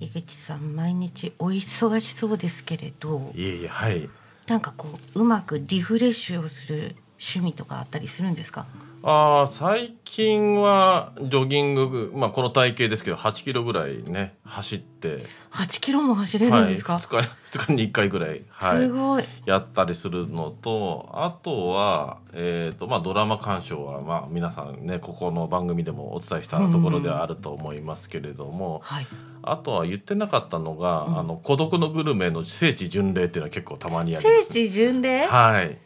[0.00, 4.08] 井口さん毎日お忙しそうですけれどいえいえ、はい。
[4.46, 8.66] なんかこううまくリフレッシュをする趣味とかあったりするんですか？
[9.02, 15.18] ああ、最近はジョギング、まあこの体型ですけど、8キロぐらいね、走って、
[15.52, 19.24] 8キロも走れるはい、んですか、2日 二日に1回ぐらい、はい、すごい。
[19.46, 29.06] やったりするのと、あとはえっ、とまあドラマ鑑賞はまあ皆さんね、ここの番組でもお伝えしたところではあると思いますけれども、はい。
[29.42, 31.18] あとは言ってなかったのが、うん。
[31.18, 34.46] あの孤独のグルメの聖地巡礼っていうのは結構たまにあります。
[34.46, 35.26] 聖地巡礼？
[35.26, 35.78] はい、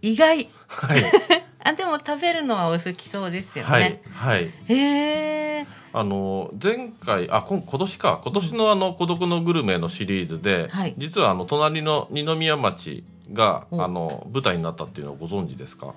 [0.00, 0.48] 意外。
[0.68, 1.02] はい、
[1.66, 4.52] あでも食べるのはお好きそうですよね、はい、はい。
[4.68, 8.20] へえあの前回あ今今年か。
[8.22, 10.94] 今年のあの孤独のグルメのシリーズで、はい。
[10.96, 13.82] 実はあの隣の二宮町がお。
[13.82, 15.94] あの舞台になったっていうのをご存知ですか？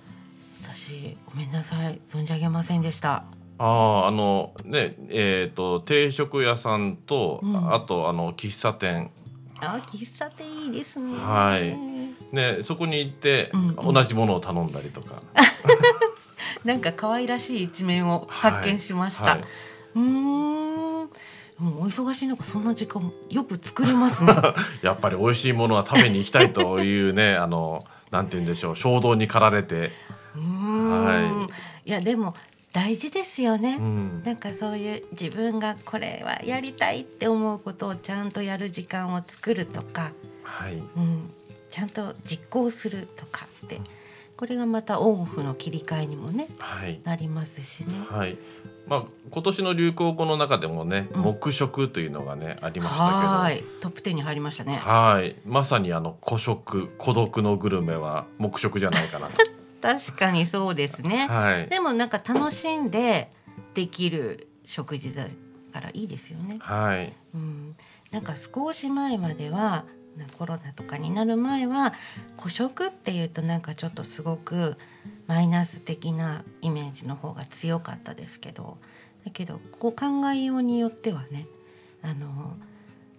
[0.64, 2.00] 私ごめんなさい。
[2.08, 3.26] 存じ上げませんでした。
[3.58, 7.74] あああのねえっ、と定食屋さんと、うん。
[7.74, 9.12] あとあの喫茶店。
[9.60, 11.14] あ喫茶店いいですね。
[11.14, 11.78] はい
[12.32, 13.94] ねそこに行って、うんうん。
[13.94, 15.22] 同じものを頼んだりとか。
[16.66, 19.44] なんか可愛らしい一面を発見しました、はい。
[19.96, 21.10] うーん。
[21.60, 24.34] もうお忙しい中そんな時間よく作れますね。
[24.82, 29.92] やっぱり美味しいものは食べに行きたいというね あのなんて言うんでしょう衝動に駆られて、
[30.36, 31.50] は
[31.86, 32.34] いやでも
[32.72, 40.12] 大事ですよね、うん、なんかそういう自分がこれはやりたいって思うことをちゃんとやる時間を作るとか、
[40.44, 40.76] はい。
[40.76, 41.34] うん、
[41.70, 43.80] ちゃんと実行するとかって
[44.40, 47.94] これがまたオンオフの切り替えにもねはいなりますしね。
[48.10, 48.38] はい。
[48.88, 54.82] まあ今年の流行語の中でもね、うん黙食というのがねありましたけど、ははいいトップ10に入りましたね。
[55.46, 59.34] まさにあの孤食孤独のグルメは黙食じゃないかなと。
[59.82, 61.28] 確かにそうですね。
[61.28, 61.68] はい。
[61.68, 63.32] でもなんか楽しんで
[63.74, 65.28] できる食事だ
[65.74, 66.60] からいいですよね。
[66.62, 67.14] はい。
[67.34, 67.76] うん、
[68.12, 69.86] なんか少し前まではな
[70.38, 71.94] コロナとかになる前は
[72.38, 74.78] 孤食っていうとなんかちょっとすごく
[75.28, 78.78] マイナス的なイメージの方が強かったですけど
[79.26, 81.46] だけどこう考えようによってはね
[82.02, 82.56] あの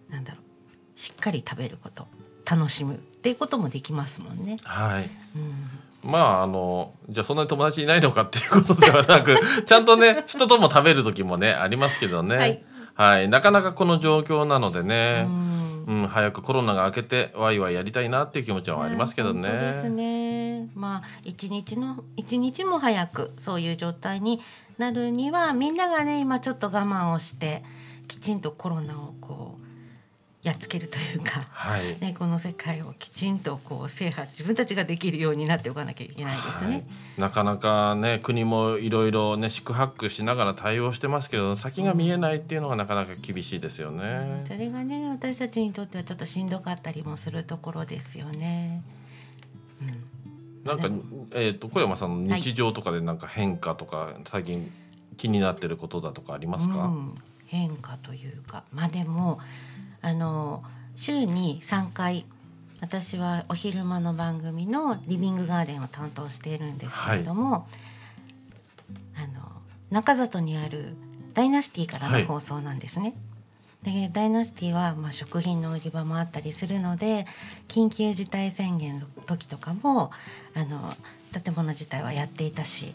[0.08, 2.06] なんだろうしっかり食べること
[2.50, 4.56] 楽しむっていうこともできますもんね。
[4.64, 5.10] はい。
[5.36, 12.36] うん、まああのじゃあそんなに友達いないのかっていうことではなく ちゃんとね人とも食べる時もねありますけどね。
[12.36, 12.62] はい。
[12.94, 13.28] はい。
[13.28, 15.26] なかなかこの状況なのでね。
[15.26, 15.49] うん
[15.86, 19.48] うん、早くコロナが明けてワイワイやりたいなっていう気持ちはありますけどね。
[19.48, 20.68] 本当ですね。
[20.74, 24.40] まあ一日の一日も早くそういう状態に
[24.78, 27.62] なるにはみんながね今ちょっと我慢をして
[28.08, 29.69] きちんとコロナをこう
[30.42, 31.46] やっつけるというか。
[31.50, 32.00] はい。
[32.00, 36.70] ね、この世界をきちんとこう制覇自分たちができるようになっておかなきゃいけないですね。
[36.70, 36.84] はい
[37.18, 44.44] なかなかね国もいろいろね四苦八苦しながら対応してますけど先が見えないっていうのがなかなか厳しいですよね。
[44.48, 48.82] それがね私たちにとってはちょっとしんどかったりもするところですよね。
[49.82, 50.10] うん
[50.64, 50.88] なんか
[51.32, 54.70] えっ、と小山さんの日常とかでなんか変化とか最近
[55.16, 56.84] 気になってることだとかありますか？
[56.84, 57.14] うん、
[57.46, 59.40] 変化というかまあでも
[60.02, 60.62] あの
[60.96, 62.24] 週に3回
[62.80, 67.66] 私はお昼間の番組のリビングガーデンを担当しているんですけれども、
[69.16, 69.52] あの
[69.90, 70.96] 中里にある
[71.34, 73.14] ダイナシティからはいの放送なんですね。
[73.82, 77.26] でダイナシティはまあ食品の売り場もあったりするので
[77.68, 80.10] 緊急事態宣言の時とかも
[80.54, 80.92] あの
[81.32, 82.94] 建物自体はやっていたし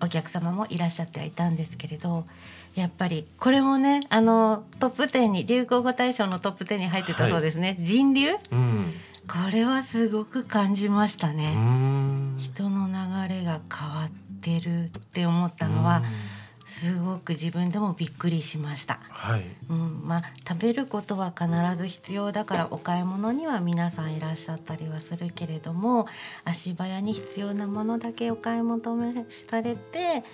[0.00, 2.26] お客様もいらっしゃってはいたんですけれど
[2.74, 8.32] やっぱりこれもねあのトップ10に流行語大賞のトップ10に入ってたそうですね、人流？
[8.52, 8.92] うん。
[9.28, 12.36] これはすごく感じましたね、ん。
[12.38, 14.10] 人の流れが変わっ
[14.40, 16.35] てるって思ったのはうん
[16.66, 18.98] すごく自分でもびっくりしました。
[19.08, 19.44] はい。
[19.70, 26.06] うん、まあ食べることは必ず必要だからお買い物には皆さんいらっしゃったりはするけれども
[26.44, 29.14] 足早に必要なものだけお買い求め
[29.48, 30.24] されて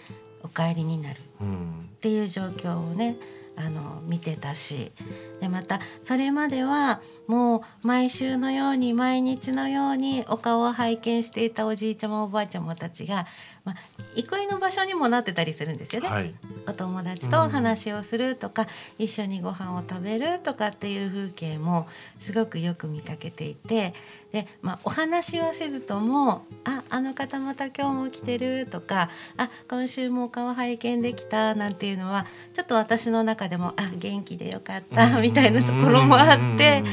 [0.43, 1.91] お帰りになるうん。
[1.97, 3.17] っていう状況をね
[3.57, 4.93] あの見てたし
[5.41, 13.27] でまたそれまではもう毎週のように毎日のようにお顔を拝見していたおじいちゃまおばあちゃまたちが、
[13.65, 13.77] まあ、
[14.15, 16.09] 憩いの場所にもなってたりするんですよね。
[16.09, 16.35] はい
[16.67, 18.69] お友達とお話をするとか、
[18.99, 21.89] 一緒にご飯を食べるとかっていう風景も
[22.21, 23.95] すごくよく見かけていて
[24.33, 36.85] で、まあ、お話はせずとも「ああの方また今日も来てる」とか「あ今週もお顔拝見できた」なんていうのはちょっと私の中でも「あ元気でよかった」みたいなところもあって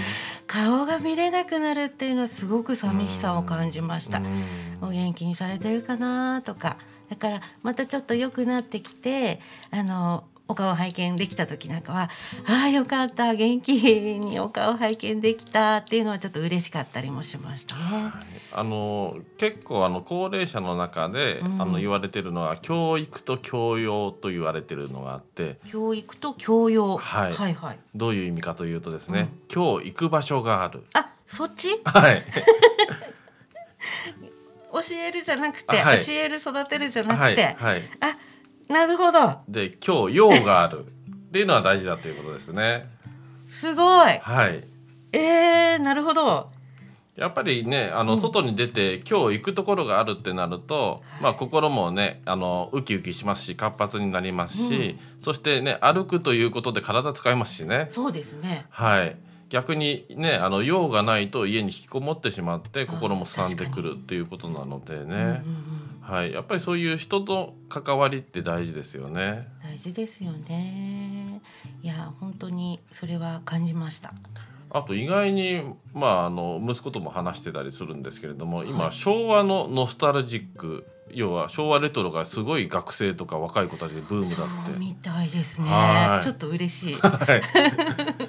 [0.47, 4.21] 顔が見れなくなるっていうのはすごく寂しさを感じました。
[4.81, 6.77] お元気にされてるかなとか
[7.09, 9.39] だからまたちょっと良くなってきて
[9.71, 12.09] あのお顔拝見できた時なんかは
[12.49, 13.73] 「ああよかった元気
[14.19, 17.75] にお顔拝見できた」っていうのはちょっと嬉しかったりもしました。
[17.75, 17.81] ね。
[18.51, 21.61] あの結構あの高齢者の中で、うん。
[21.61, 25.59] あの言われてるのは教育と教養と言われてるのがあって。
[25.67, 27.33] 教育と教養、はい。
[27.33, 27.79] はいはい。
[27.93, 30.83] どういう意味かというとですね、今日行く場所がある。
[30.93, 31.79] あそっち？
[31.85, 32.23] はい、
[34.71, 36.05] 教えるじゃなくて、あはい。
[36.05, 37.81] 教える育てるじゃなはい、くて、はい。
[37.99, 38.17] あ
[38.71, 39.39] なるほど。
[39.47, 40.85] で今日用がある。
[41.29, 42.89] っていうのは大事だということですね。
[43.49, 44.19] すごい。
[44.19, 44.63] はい。
[45.11, 46.49] えー、なるほど。
[47.15, 48.21] やっぱりねあの、うん。
[48.21, 51.23] 外に出て今日行くところがあるってなると、はい。
[51.23, 57.87] まあ心もねあのウキウキしますし活発になりますし、そしてね歩くということで体使いますしね。
[57.89, 58.65] そうですね。
[58.69, 59.17] はい
[59.49, 65.43] 逆にねあの用がないと家に引きこもってしまって心もすさんでくるっていうことなのでね、
[66.01, 66.31] はい。
[66.31, 69.47] やっぱりそういう人と関わりって大事ですよね。
[69.63, 71.41] 大事ですよね。
[71.81, 74.13] いや本当にそれは感じました。
[74.71, 75.63] あと意外に
[75.93, 78.93] まああの息子とも話してたりするんですけれども今、はい。
[78.93, 84.71] 昭和のノスタルジック要は昭和レトロがすごい学生とか若い子たちでブームだって。
[84.71, 85.69] そうみたいですね。
[85.69, 86.23] はい。
[86.23, 86.93] ちょっと嬉しい。
[86.95, 87.41] はい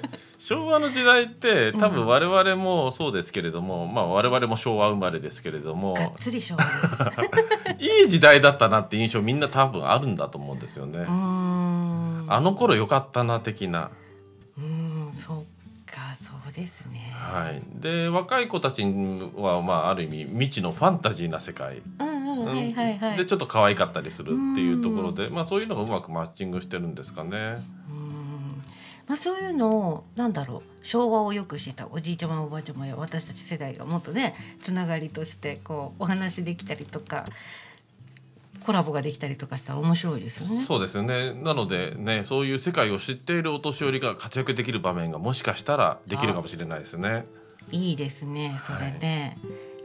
[0.43, 1.93] 昭和の時代って多うん。
[1.93, 5.95] 分我々もそうですけれども、まあ我々も昭和生まれですけれども
[7.79, 11.05] いい時代だったなって印象みんな多分あるんだと思うんですよね。
[11.07, 13.91] あの頃良かったな的な。
[14.57, 15.37] うーんそっ
[15.85, 17.13] かそうですね。
[17.13, 21.83] はい、で若い子たちは、まあ、ある意味未知のファンタジーな世界。
[23.17, 27.63] でちょっと可愛かったりするっていうところで、まあ、そういうのがうまくマッチングしてるんですかね。
[29.11, 37.25] まあそういうのをなんだろう昭和をよくしてたおじいちゃまおばあちゃまや私たち世代がもっとねつながりとしてこうお話できたりとか
[38.65, 40.63] コラボができたりとかしたら面白いですよね。
[40.63, 47.25] そうですよねなのでねそういう世界を知っているお年寄りが活躍できる場面がもしかしたらできるかもしれないですね。
[47.69, 49.37] いいですねそれね、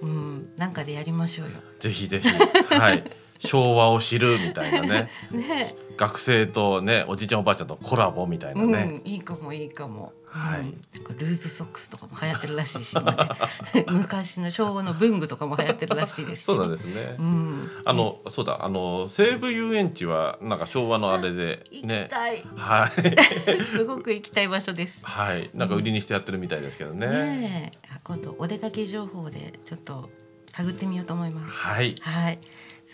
[0.03, 1.55] うんなんかでやりましょうよ。
[1.81, 3.03] ぜひぜひ、はい、
[3.39, 9.01] 昭和を知るみたいなね ね学生とねおじいちゃんおばあちゃんとコラボみたいなね。
[9.05, 10.13] うん、いいかもいいかも。
[10.37, 13.13] はいうんなんかルーズソックスとかも流行ってるらしいし、今
[13.73, 16.55] ね昔の昭和の文具とかも流行ってるらしいですし、ね。
[16.55, 17.17] そうなんですね。
[17.19, 22.93] うん、あの、そうだあの西武遊園地はなんか昭和のあれで行きねたい、はい
[23.65, 25.01] すごく行きたい場所です。
[25.03, 27.07] はいなんか売りにしてやってるみたいですけどね。
[27.07, 30.11] ねえ、あ今度お出かけ情報でちょっと
[30.53, 31.55] 探ってみようと思います。
[31.55, 32.39] はいはい。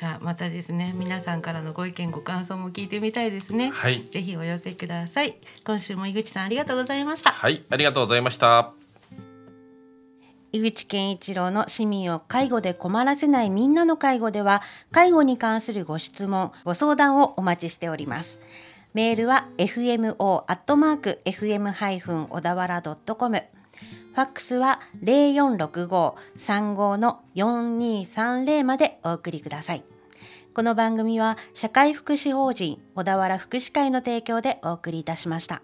[0.02, 3.71] さあまたですね、皆さんからのご意見ご感想も聞いてみたいですね。
[3.71, 5.37] はいぜひお寄せください。
[5.64, 7.30] 今週も井口さんありがとうございました。
[7.30, 8.73] はいありがとうございました。
[10.50, 18.40] 井口健一郎の市民を介護で困らせないみんなの介護では介護に関するご質問ご相談をお待ちしております
[18.94, 23.44] メールは fmo アットマーク fm ハイフン小田原ドットコム
[24.14, 29.85] ファックスは零四六五三五の四二三零までお送りください
[30.54, 35.62] この番組は社会福祉法人小田原福祉会の提供でお送りいたしました。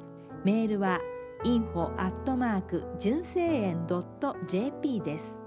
[0.44, 1.00] メールは
[1.44, 3.87] info アットマーク純正園
[4.46, 5.44] .jp です。